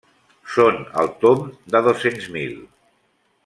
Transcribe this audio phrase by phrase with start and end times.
[0.53, 1.45] Són al tomb
[1.77, 2.57] de dos-cents mil.